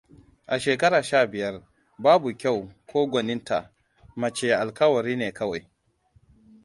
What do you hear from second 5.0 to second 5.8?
ne kowai.